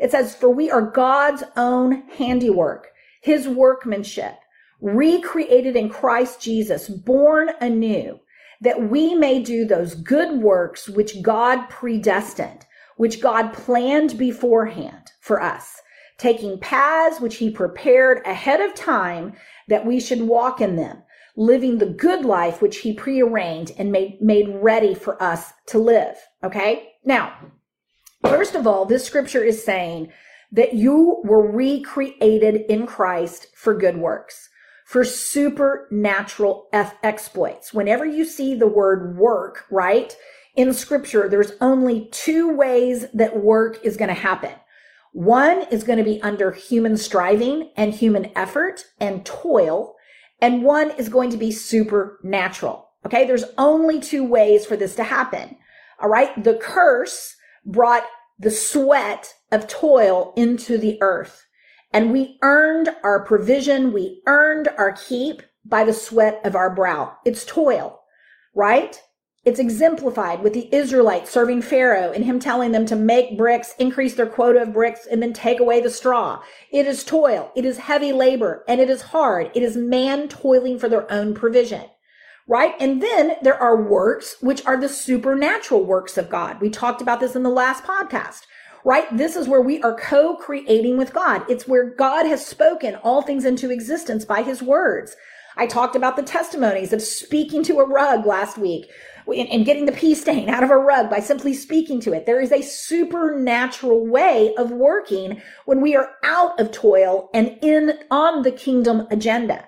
[0.01, 2.89] It says, For we are God's own handiwork,
[3.21, 4.35] his workmanship,
[4.81, 8.19] recreated in Christ Jesus, born anew,
[8.59, 12.65] that we may do those good works which God predestined,
[12.97, 15.81] which God planned beforehand for us
[16.21, 19.33] taking paths which he prepared ahead of time
[19.67, 21.01] that we should walk in them,
[21.35, 26.15] living the good life which he prearranged and made, made ready for us to live.
[26.43, 26.89] Okay.
[27.03, 27.33] Now,
[28.23, 30.11] first of all, this scripture is saying
[30.51, 34.47] that you were recreated in Christ for good works,
[34.85, 37.73] for supernatural exploits.
[37.73, 40.15] Whenever you see the word work, right?
[40.55, 44.51] In scripture, there's only two ways that work is going to happen.
[45.11, 49.95] One is going to be under human striving and human effort and toil.
[50.41, 52.89] And one is going to be supernatural.
[53.05, 53.25] Okay.
[53.25, 55.57] There's only two ways for this to happen.
[55.99, 56.43] All right.
[56.43, 58.03] The curse brought
[58.39, 61.45] the sweat of toil into the earth
[61.93, 63.91] and we earned our provision.
[63.91, 67.17] We earned our keep by the sweat of our brow.
[67.25, 67.99] It's toil,
[68.55, 68.99] right?
[69.43, 74.13] It's exemplified with the Israelites serving Pharaoh and him telling them to make bricks, increase
[74.13, 76.43] their quota of bricks, and then take away the straw.
[76.71, 77.51] It is toil.
[77.55, 79.49] It is heavy labor and it is hard.
[79.55, 81.85] It is man toiling for their own provision.
[82.47, 82.75] Right?
[82.79, 86.61] And then there are works, which are the supernatural works of God.
[86.61, 88.45] We talked about this in the last podcast
[88.83, 89.15] right?
[89.15, 91.43] This is where we are co-creating with God.
[91.47, 95.15] It's where God has spoken all things into existence by his words.
[95.55, 98.89] I talked about the testimonies of speaking to a rug last week,
[99.27, 102.25] and getting the pee stain out of a rug by simply speaking to it.
[102.25, 107.99] There is a supernatural way of working when we are out of toil and in
[108.09, 109.67] on the kingdom agenda.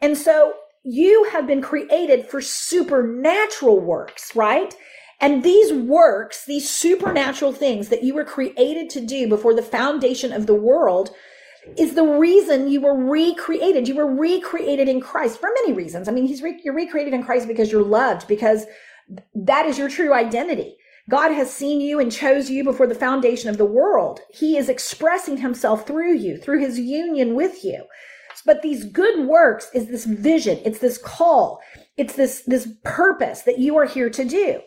[0.00, 4.74] And so you have been created for supernatural works, right?
[5.20, 10.32] And these works, these supernatural things that you were created to do before the foundation
[10.32, 11.10] of the world
[11.78, 13.88] is the reason you were recreated.
[13.88, 16.08] You were recreated in Christ for many reasons.
[16.08, 18.66] I mean, he's re- you're recreated in Christ because you're loved, because
[19.34, 20.76] that is your true identity.
[21.10, 24.20] God has seen you and chose you before the foundation of the world.
[24.32, 27.84] He is expressing himself through you, through his union with you.
[28.46, 30.60] But these good works is this vision.
[30.64, 31.60] It's this call.
[31.96, 34.60] It's this, this purpose that you are here to do.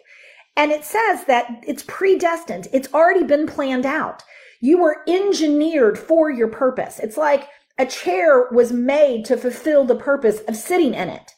[0.55, 2.67] And it says that it's predestined.
[2.73, 4.23] It's already been planned out.
[4.59, 6.99] You were engineered for your purpose.
[6.99, 7.47] It's like
[7.77, 11.33] a chair was made to fulfill the purpose of sitting in it.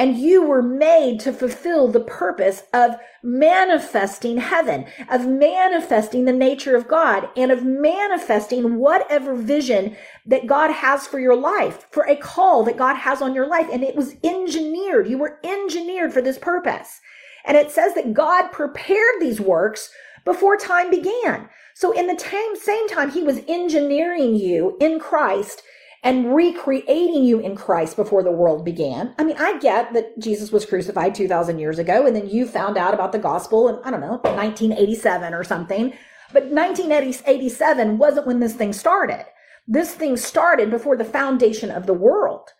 [0.00, 6.74] And you were made to fulfill the purpose of manifesting heaven, of manifesting the nature
[6.74, 12.16] of God, and of manifesting whatever vision that God has for your life, for a
[12.16, 13.66] call that God has on your life.
[13.70, 15.06] And it was engineered.
[15.06, 17.02] You were engineered for this purpose.
[17.44, 19.90] And it says that God prepared these works
[20.24, 21.50] before time began.
[21.74, 25.62] So in the same, time, he was engineering you in Christ
[26.02, 29.14] and recreating you in Christ before the world began.
[29.18, 32.78] I mean, I get that Jesus was crucified 2000 years ago and then you found
[32.78, 35.92] out about the gospel in, I don't know, 1987 or something.
[36.32, 39.26] But 1987 wasn't when this thing started.
[39.66, 42.50] This thing started before the foundation of the world.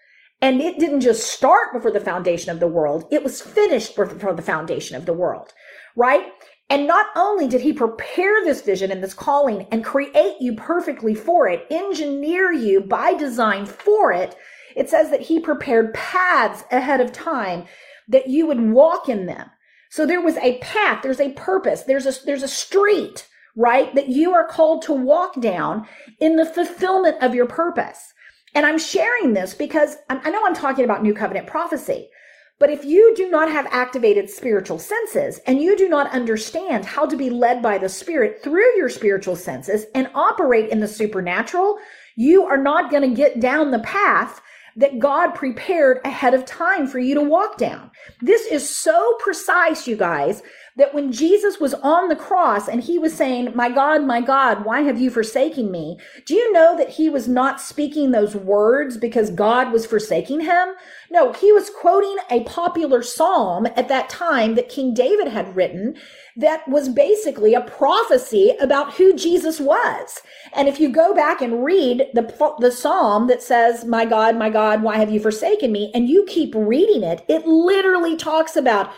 [0.42, 3.04] And it didn't just start before the foundation of the world.
[3.10, 5.52] It was finished before the foundation of the world,
[5.96, 6.26] right?
[6.70, 11.16] And not only did he prepare this vision and this calling and create you perfectly
[11.16, 14.36] for it, engineer you by design for it,
[14.76, 17.64] it says that he prepared paths ahead of time
[18.06, 19.50] that you would walk in them.
[19.90, 23.92] So there was a path, there's a purpose, there's a, there's a street, right?
[23.96, 25.88] That you are called to walk down
[26.20, 28.14] in the fulfillment of your purpose.
[28.54, 32.10] And I'm sharing this because I know I'm talking about new covenant prophecy,
[32.60, 37.06] but if you do not have activated spiritual senses and you do not understand how
[37.06, 41.78] to be led by the Spirit through your spiritual senses and operate in the supernatural,
[42.16, 44.42] you are not going to get down the path
[44.76, 47.90] that God prepared ahead of time for you to walk down.
[48.20, 50.42] This is so precise, you guys,
[50.80, 54.64] that when Jesus was on the cross and he was saying, My God, my God,
[54.64, 55.98] why have you forsaken me?
[56.24, 60.68] Do you know that he was not speaking those words because God was forsaking him?
[61.10, 65.96] No, he was quoting a popular psalm at that time that King David had written
[66.36, 70.22] that was basically a prophecy about who Jesus was.
[70.54, 74.48] And if you go back and read the, the psalm that says, My God, my
[74.48, 75.90] God, why have you forsaken me?
[75.94, 78.90] And you keep reading it, it literally talks about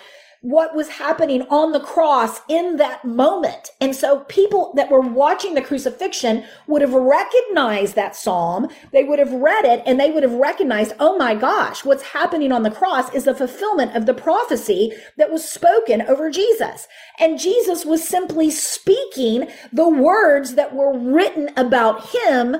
[0.42, 3.70] what was happening on the cross in that moment.
[3.80, 8.66] And so people that were watching the crucifixion would have recognized that psalm.
[8.92, 12.50] They would have read it and they would have recognized, oh my gosh, what's happening
[12.50, 16.88] on the cross is the fulfillment of the prophecy that was spoken over Jesus.
[17.20, 22.56] And Jesus was simply speaking the words that were written about him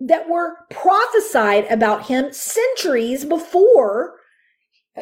[0.00, 4.14] that were prophesied about him centuries before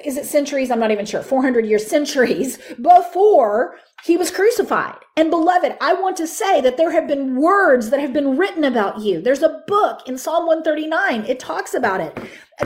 [0.05, 0.71] is it centuries?
[0.71, 1.23] I'm not even sure.
[1.23, 4.97] 400 years, centuries before he was crucified.
[5.17, 8.65] And beloved, I want to say that there have been words that have been written
[8.65, 9.21] about you.
[9.21, 11.25] There's a book in Psalm 139.
[11.25, 12.17] It talks about it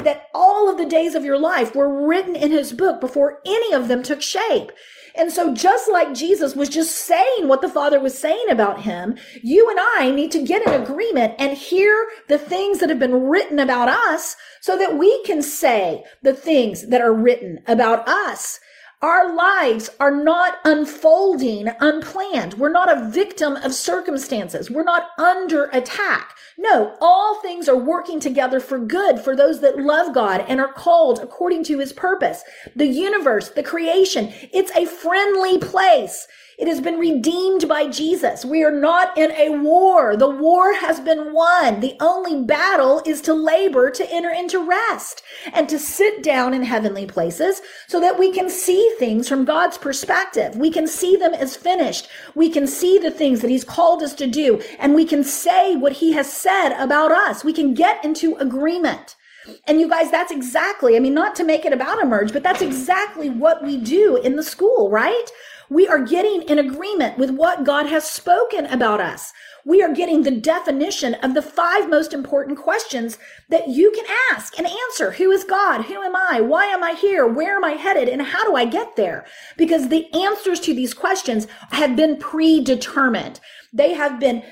[0.02, 3.72] that all of the days of your life were written in his book before any
[3.72, 4.70] of them took shape.
[5.16, 9.16] And so just like Jesus was just saying what the Father was saying about him,
[9.42, 13.28] you and I need to get in agreement and hear the things that have been
[13.28, 18.58] written about us so that we can say the things that are written about us.
[19.04, 22.54] Our lives are not unfolding unplanned.
[22.54, 24.70] We're not a victim of circumstances.
[24.70, 26.34] We're not under attack.
[26.56, 30.72] No, all things are working together for good for those that love God and are
[30.72, 32.44] called according to his purpose.
[32.74, 36.26] The universe, the creation, it's a friendly place.
[36.58, 38.44] It has been redeemed by Jesus.
[38.44, 40.16] We are not in a war.
[40.16, 41.80] The war has been won.
[41.80, 46.62] The only battle is to labor to enter into rest and to sit down in
[46.62, 50.54] heavenly places so that we can see things from God's perspective.
[50.56, 52.08] We can see them as finished.
[52.34, 55.74] We can see the things that he's called us to do and we can say
[55.74, 57.44] what he has said about us.
[57.44, 59.16] We can get into agreement.
[59.66, 62.62] And you guys, that's exactly, I mean, not to make it about emerge, but that's
[62.62, 65.30] exactly what we do in the school, right?
[65.70, 69.32] We are getting in agreement with what God has spoken about us.
[69.64, 74.58] We are getting the definition of the five most important questions that you can ask
[74.58, 75.12] and answer.
[75.12, 75.86] Who is God?
[75.86, 76.42] Who am I?
[76.42, 77.26] Why am I here?
[77.26, 78.10] Where am I headed?
[78.10, 79.24] And how do I get there?
[79.56, 83.40] Because the answers to these questions have been predetermined.
[83.72, 84.42] They have been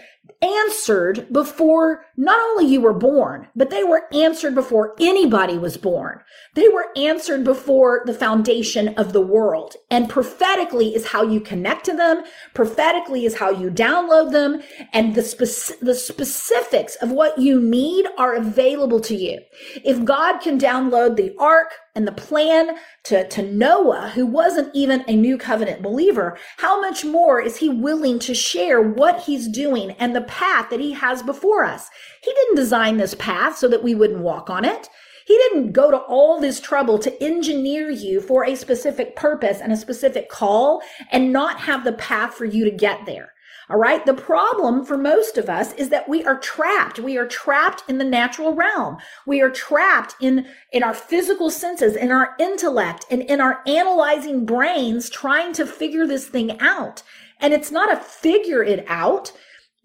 [0.42, 6.20] answered before not only you were born, but they were answered before anybody was born.
[6.54, 9.76] They were answered before the foundation of the world.
[9.90, 12.24] And prophetically is how you connect to them.
[12.54, 14.62] Prophetically is how you download them.
[14.92, 19.40] And the, spec- the specifics of what you need are available to you.
[19.84, 25.04] If God can download the ark, and the plan to, to Noah, who wasn't even
[25.06, 29.90] a new covenant believer, how much more is he willing to share what he's doing
[29.92, 31.90] and the path that he has before us?
[32.22, 34.88] He didn't design this path so that we wouldn't walk on it.
[35.26, 39.72] He didn't go to all this trouble to engineer you for a specific purpose and
[39.72, 43.31] a specific call and not have the path for you to get there.
[43.72, 44.04] All right.
[44.04, 46.98] The problem for most of us is that we are trapped.
[46.98, 48.98] We are trapped in the natural realm.
[49.26, 54.44] We are trapped in, in our physical senses, in our intellect, and in our analyzing
[54.44, 57.02] brains trying to figure this thing out.
[57.40, 59.32] And it's not a figure it out.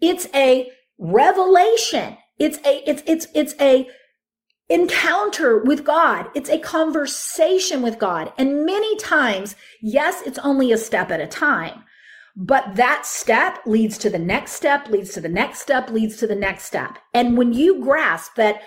[0.02, 2.18] It's a revelation.
[2.38, 3.88] It's a, it's, it's, it's a
[4.68, 6.28] encounter with God.
[6.34, 8.34] It's a conversation with God.
[8.36, 11.84] And many times, yes, it's only a step at a time.
[12.40, 16.26] But that step leads to the next step, leads to the next step, leads to
[16.28, 16.96] the next step.
[17.12, 18.62] And when you grasp that,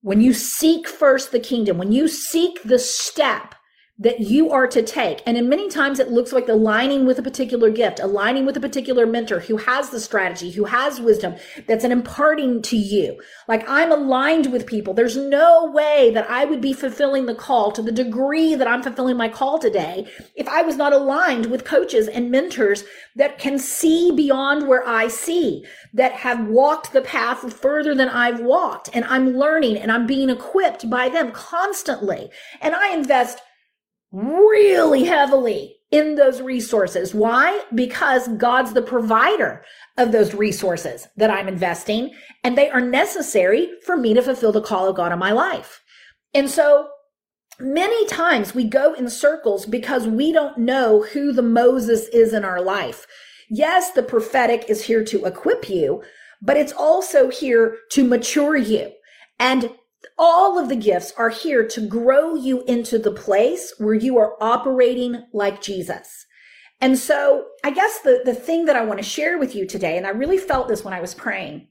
[0.00, 3.54] when you seek first the kingdom, when you seek the step
[4.00, 5.22] that you are to take.
[5.26, 8.60] And in many times it looks like aligning with a particular gift, aligning with a
[8.60, 11.36] particular mentor who has the strategy, who has wisdom
[11.68, 13.20] that's an imparting to you.
[13.46, 14.94] Like I'm aligned with people.
[14.94, 18.82] There's no way that I would be fulfilling the call to the degree that I'm
[18.82, 22.84] fulfilling my call today if I was not aligned with coaches and mentors
[23.16, 28.40] that can see beyond where I see, that have walked the path further than I've
[28.40, 28.88] walked.
[28.94, 32.30] And I'm learning and I'm being equipped by them constantly.
[32.62, 33.42] And I invest
[34.12, 37.14] really heavily in those resources.
[37.14, 37.64] Why?
[37.74, 39.64] Because God's the provider
[39.98, 42.12] of those resources that I'm investing
[42.44, 45.82] and they are necessary for me to fulfill the call of God on my life.
[46.32, 46.88] And so
[47.58, 52.44] many times we go in circles because we don't know who the Moses is in
[52.44, 53.06] our life.
[53.50, 56.02] Yes, the prophetic is here to equip you,
[56.40, 58.92] but it's also here to mature you.
[59.40, 59.72] And
[60.18, 64.36] all of the gifts are here to grow you into the place where you are
[64.42, 66.26] operating like Jesus.
[66.80, 69.96] And so I guess the, the thing that I want to share with you today,
[69.96, 71.68] and I really felt this when I was praying,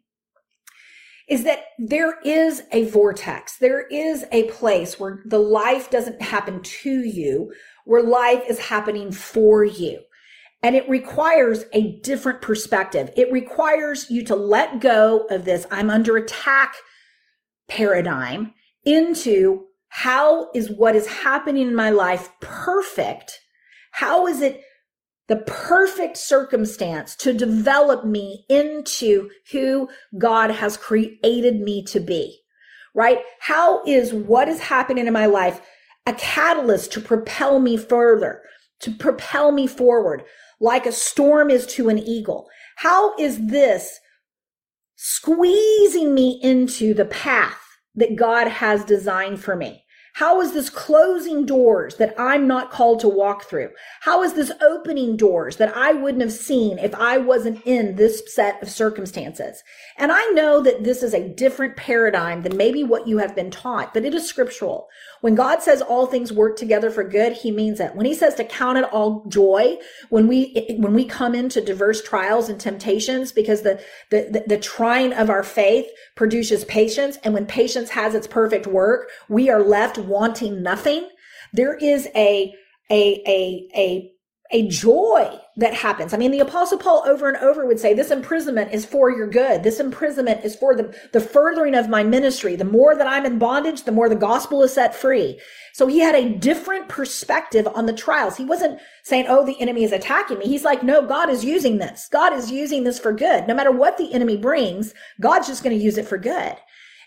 [1.28, 3.58] is that there is a vortex.
[3.58, 7.54] There is a place where the life doesn't happen to you,
[7.86, 10.00] where life is happening for you.
[10.62, 13.12] And it requires a different perspective.
[13.16, 15.66] It requires you to let go of this.
[15.72, 16.76] I'm under attack
[17.70, 18.54] paradigm
[18.86, 23.40] into how is what is happening in my life perfect?
[23.92, 24.62] How is it
[25.28, 32.40] the perfect circumstance to develop me into who God has created me to be?
[32.96, 33.20] Right?
[33.40, 35.62] How is what is happening in my life
[36.06, 38.42] a catalyst to propel me further,
[38.80, 40.24] to propel me forward,
[40.60, 42.48] like a storm is to an eagle?
[42.78, 44.00] How is this
[45.02, 47.62] squeezing me into the path
[47.96, 49.86] that God has designed for me?
[50.14, 53.70] How is this closing doors that I'm not called to walk through?
[54.02, 58.34] How is this opening doors that I wouldn't have seen if I wasn't in this
[58.34, 59.64] set of circumstances?
[59.98, 63.52] And I know that this is a different paradigm than maybe what you have been
[63.52, 64.88] taught, but it is scriptural.
[65.22, 67.96] When God says all things work together for good, he means it.
[67.96, 69.78] When he says to count it all joy,
[70.10, 74.58] when we, when we come into diverse trials and temptations, because the, the, the, the
[74.58, 77.18] trying of our faith produces patience.
[77.24, 81.10] And when patience has its perfect work, we are left wanting nothing.
[81.54, 82.54] There is a,
[82.92, 84.12] a, a, a
[84.52, 86.12] a joy that happens.
[86.12, 89.28] I mean, the apostle Paul over and over would say, this imprisonment is for your
[89.28, 89.62] good.
[89.62, 92.56] This imprisonment is for the, the furthering of my ministry.
[92.56, 95.40] The more that I'm in bondage, the more the gospel is set free.
[95.74, 98.38] So he had a different perspective on the trials.
[98.38, 100.48] He wasn't saying, oh, the enemy is attacking me.
[100.48, 102.08] He's like, no, God is using this.
[102.12, 103.48] God is using this for good.
[103.48, 106.56] No matter what the enemy brings, God's just going to use it for good.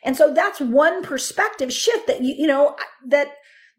[0.03, 2.77] And so that's one perspective shift that you, you know,
[3.07, 3.29] that,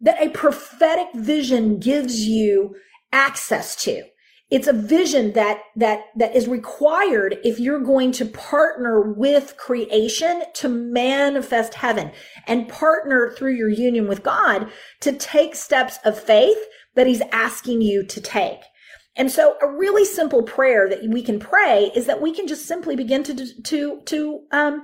[0.02, 2.76] that a prophetic vision gives you
[3.12, 4.04] access to.
[4.50, 10.44] It's a vision that, that, that is required if you're going to partner with creation
[10.54, 12.12] to manifest heaven
[12.46, 14.70] and partner through your union with God
[15.00, 16.60] to take steps of faith
[16.96, 18.60] that he's asking you to take.
[19.16, 22.68] And so a really simple prayer that we can pray is that we can just
[22.68, 24.84] simply begin to, to, to, um,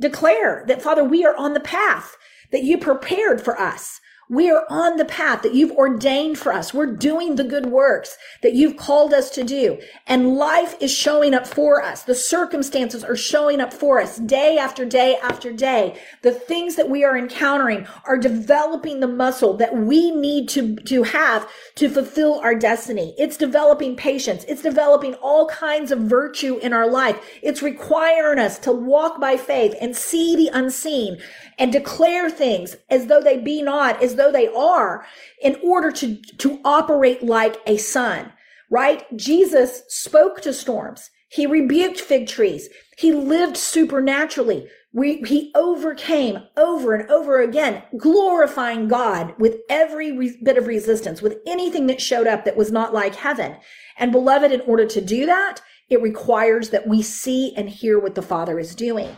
[0.00, 2.16] declare that Father, we are on the path
[2.52, 4.00] that you prepared for us.
[4.30, 6.74] We are on the path that you've ordained for us.
[6.74, 9.78] We're doing the good works that you've called us to do.
[10.06, 12.02] And life is showing up for us.
[12.02, 15.98] The circumstances are showing up for us day after day after day.
[16.20, 21.04] The things that we are encountering are developing the muscle that we need to, to
[21.04, 23.14] have to fulfill our destiny.
[23.16, 24.44] It's developing patience.
[24.44, 27.18] It's developing all kinds of virtue in our life.
[27.40, 31.18] It's requiring us to walk by faith and see the unseen
[31.58, 35.06] and declare things as though they be not, as though they are,
[35.40, 38.32] in order to, to operate like a son,
[38.70, 39.04] right?
[39.16, 41.10] Jesus spoke to storms.
[41.30, 42.68] He rebuked fig trees.
[42.98, 44.68] He lived supernaturally.
[44.92, 51.20] We, he overcame over and over again, glorifying God with every re- bit of resistance,
[51.20, 53.56] with anything that showed up that was not like heaven.
[53.98, 55.60] And beloved, in order to do that,
[55.90, 59.16] it requires that we see and hear what the Father is doing.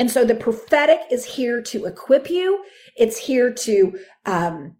[0.00, 2.64] And so the prophetic is here to equip you.
[2.96, 4.76] It's here to, um,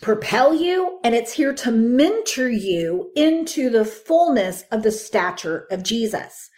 [0.00, 5.82] propel you and it's here to mentor you into the fullness of the stature of
[5.82, 6.50] Jesus.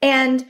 [0.00, 0.46] And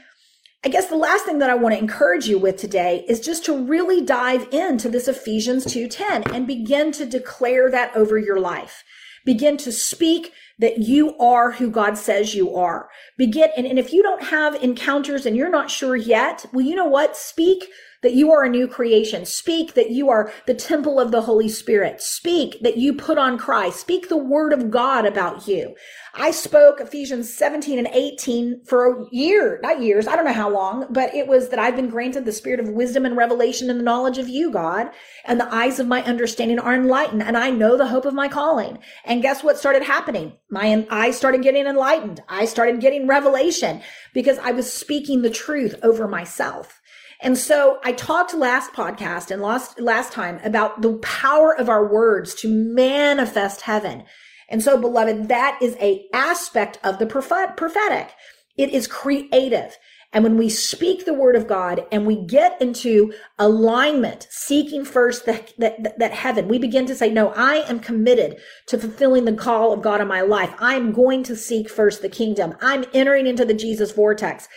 [0.64, 3.44] I guess the last thing that I want to encourage you with today is just
[3.44, 8.82] to really dive into this Ephesians 2:10 and begin to declare that over your life.
[9.28, 12.88] Begin to speak that you are who God says you are.
[13.18, 16.74] Begin, and, and if you don't have encounters and you're not sure yet, well, you
[16.74, 17.14] know what?
[17.14, 17.66] Speak
[18.02, 19.26] that you are a new creation.
[19.26, 22.00] Speak that you are the temple of the Holy Spirit.
[22.00, 23.80] Speak that you put on Christ.
[23.80, 25.74] Speak the word of God about you.
[26.14, 30.50] I spoke Ephesians 17 and 18 for a year, not years, I don't know how
[30.50, 33.78] long, but it was that I've been granted the spirit of wisdom and revelation and
[33.78, 34.90] the knowledge of you, God,
[35.24, 38.28] and the eyes of my understanding are enlightened, and I know the hope of my
[38.28, 38.78] calling.
[39.04, 40.32] And guess what started happening?
[40.50, 42.22] My eyes started getting enlightened.
[42.28, 43.82] I started getting revelation
[44.12, 46.77] because I was speaking the truth over myself.
[47.20, 51.86] And so I talked last podcast and last, last time about the power of our
[51.86, 54.04] words to manifest heaven.
[54.48, 58.14] And so beloved, that is a aspect of the prophetic.
[58.56, 59.76] It is creative.
[60.12, 65.26] And when we speak the word of God and we get into alignment, seeking first
[65.26, 68.38] that, that, that heaven, we begin to say, no, I am committed
[68.68, 70.54] to fulfilling the call of God in my life.
[70.60, 72.56] I'm going to seek first the kingdom.
[72.62, 74.48] I'm entering into the Jesus vortex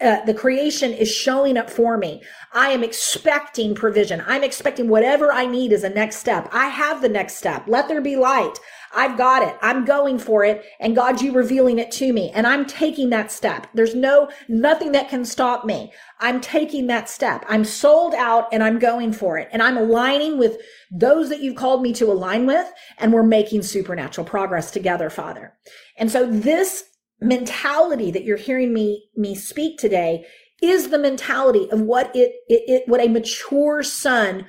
[0.00, 2.22] uh, the creation is showing up for me.
[2.52, 4.22] I am expecting provision.
[4.26, 6.48] I'm expecting whatever I need as a next step.
[6.52, 7.64] I have the next step.
[7.66, 8.58] Let there be light.
[8.94, 9.56] I've got it.
[9.60, 10.64] I'm going for it.
[10.78, 12.30] And God, you revealing it to me.
[12.30, 13.66] And I'm taking that step.
[13.74, 15.92] There's no, nothing that can stop me.
[16.20, 17.44] I'm taking that step.
[17.48, 19.48] I'm sold out and I'm going for it.
[19.52, 20.58] And I'm aligning with
[20.90, 22.72] those that you've called me to align with.
[22.98, 25.54] And we're making supernatural progress together, Father.
[25.96, 26.84] And so this
[27.20, 30.24] mentality that you're hearing me me speak today
[30.62, 34.46] is the mentality of what it, it, it what a mature son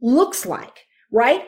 [0.00, 0.84] looks like
[1.14, 1.44] right?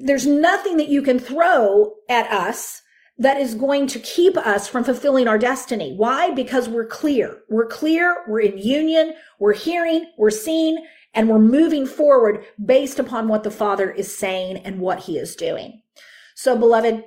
[0.00, 2.82] There's nothing that you can throw at us
[3.16, 5.94] that is going to keep us from fulfilling our destiny.
[5.96, 6.32] Why?
[6.32, 7.38] Because we're clear.
[7.48, 8.24] We're clear.
[8.26, 9.14] We're in union.
[9.38, 10.10] We're hearing.
[10.18, 10.84] We're seeing.
[11.14, 15.36] And we're moving forward based upon what the father is saying and what he is
[15.36, 15.82] doing.
[16.34, 17.04] So beloved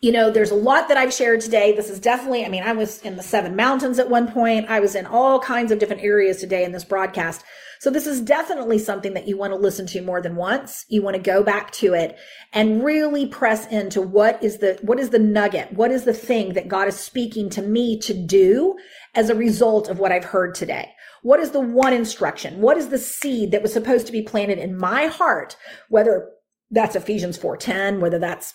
[0.00, 1.74] you know, there's a lot that I've shared today.
[1.74, 4.70] This is definitely, I mean, I was in the seven mountains at one point.
[4.70, 7.44] I was in all kinds of different areas today in this broadcast.
[7.80, 10.84] So this is definitely something that you want to listen to more than once.
[10.88, 12.16] You want to go back to it
[12.52, 15.72] and really press into what is the, what is the nugget?
[15.72, 18.76] What is the thing that God is speaking to me to do
[19.14, 20.92] as a result of what I've heard today?
[21.22, 22.60] What is the one instruction?
[22.60, 25.56] What is the seed that was supposed to be planted in my heart?
[25.88, 26.30] Whether
[26.70, 28.54] that's Ephesians 4:10, whether that's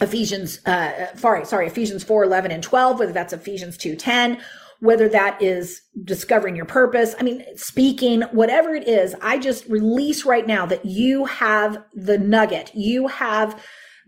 [0.00, 4.38] Ephesians, uh, sorry, sorry, Ephesians 4, 11 and 12, whether that's Ephesians 2, 10,
[4.80, 7.14] whether that is discovering your purpose.
[7.18, 12.18] I mean, speaking, whatever it is, I just release right now that you have the
[12.18, 12.70] nugget.
[12.74, 13.60] You have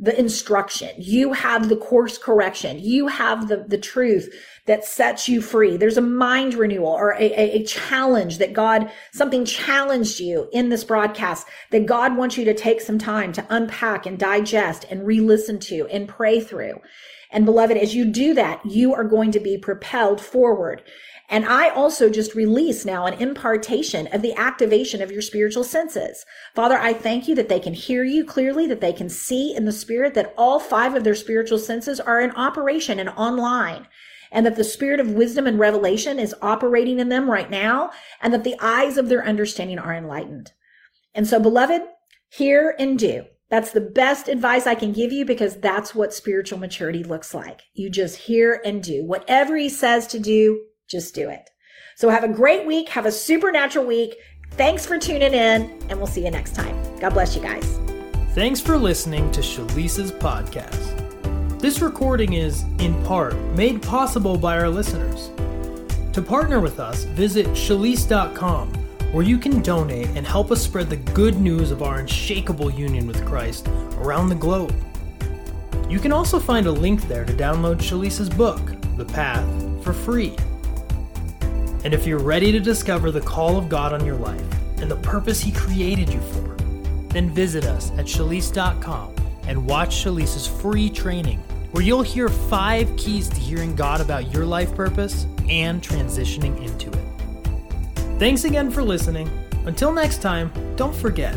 [0.03, 0.91] the instruction.
[0.97, 2.79] You have the course correction.
[2.79, 4.35] You have the, the truth
[4.65, 5.77] that sets you free.
[5.77, 10.71] There's a mind renewal or a, a, a, challenge that God, something challenged you in
[10.71, 15.07] this broadcast that God wants you to take some time to unpack and digest and
[15.07, 16.81] re-listen to and pray through.
[17.31, 20.83] And beloved, as you do that, you are going to be propelled forward.
[21.31, 26.27] And I also just release now an impartation of the activation of your spiritual senses.
[26.55, 29.65] Father, I thank you that they can hear you clearly, that they can see in
[29.65, 33.87] the spirit, that all five of their spiritual senses are in operation and online
[34.33, 37.91] and that the spirit of wisdom and revelation is operating in them right now,
[38.23, 40.53] and that the eyes of their understanding are enlightened.
[41.15, 41.83] And so, beloved,
[42.29, 43.25] hear and do.
[43.49, 47.63] That's the best advice I can give you because that's what spiritual maturity looks like.
[47.75, 49.05] You just hear and do.
[49.05, 51.49] Whatever he says to do, just do it.
[51.97, 52.89] So have a great week.
[52.89, 54.17] Have a supernatural week.
[54.53, 56.77] Thanks for tuning in, and we'll see you next time.
[56.99, 57.79] God bless you guys.
[58.35, 61.61] Thanks for listening to Shalisa's podcast.
[61.61, 65.31] This recording is, in part, made possible by our listeners.
[66.15, 68.73] To partner with us, visit shalise.com,
[69.13, 73.07] where you can donate and help us spread the good news of our unshakable union
[73.07, 73.69] with Christ
[73.99, 74.75] around the globe.
[75.89, 78.61] You can also find a link there to download Shalisa's book,
[78.97, 79.45] The Path,
[79.85, 80.37] for free.
[81.85, 84.45] And if you're ready to discover the call of God on your life
[84.81, 86.57] and the purpose He created you for,
[87.09, 89.15] then visit us at shalise.com
[89.47, 91.39] and watch Shalise's free training,
[91.73, 96.91] where you'll hear five keys to hearing God about your life purpose and transitioning into
[96.91, 98.19] it.
[98.19, 99.29] Thanks again for listening.
[99.67, 101.37] Until next time, don't forget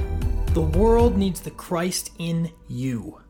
[0.53, 3.22] the world needs the Christ in you.